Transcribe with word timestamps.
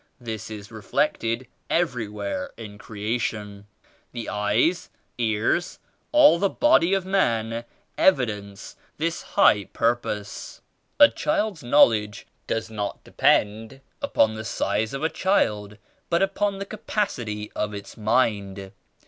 This 0.19 0.49
is 0.49 0.71
reflected 0.71 1.45
every 1.69 2.07
where 2.07 2.49
in 2.57 2.79
creation. 2.79 3.67
The 4.13 4.29
eyes, 4.29 4.89
ears, 5.19 5.77
all 6.11 6.39
the 6.39 6.49
body 6.49 6.95
of 6.95 7.05
man 7.05 7.65
evidence 7.99 8.75
this 8.97 9.21
high 9.37 9.65
purpose." 9.65 10.59
"A 10.99 11.07
child's 11.07 11.61
knowledge 11.63 12.25
does 12.47 12.71
not 12.71 13.03
depend 13.03 13.79
upon 14.01 14.33
the 14.33 14.43
size 14.43 14.95
of 14.95 15.03
a 15.03 15.07
child 15.07 15.77
but 16.09 16.23
upon 16.23 16.57
the 16.57 16.65
capacity 16.65 17.51
of 17.55 17.75
its 17.75 17.95
mind. 17.95 18.71